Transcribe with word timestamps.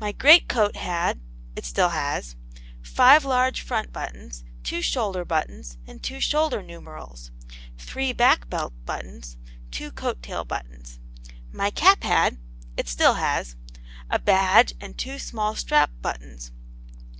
My 0.00 0.10
great 0.10 0.48
coat 0.48 0.74
had 0.74 1.20
(it 1.54 1.64
still 1.64 1.90
has) 1.90 2.34
five 2.82 3.24
large 3.24 3.60
front 3.60 3.92
buttons, 3.92 4.42
two 4.64 4.82
shoulder 4.82 5.24
buttons 5.24 5.78
and 5.86 6.02
two 6.02 6.18
shoulder 6.18 6.60
numerals, 6.60 7.30
three 7.78 8.12
back 8.12 8.50
belt 8.50 8.72
buttons, 8.84 9.36
two 9.70 9.92
coat 9.92 10.24
tail 10.24 10.44
buttons. 10.44 10.98
My 11.52 11.70
cap 11.70 12.02
had 12.02 12.38
(it 12.76 12.88
still 12.88 13.14
has) 13.14 13.54
a 14.10 14.18
badge 14.18 14.72
and 14.80 14.98
two 14.98 15.20
small 15.20 15.54
strap 15.54 15.92
buttons. 16.02 16.50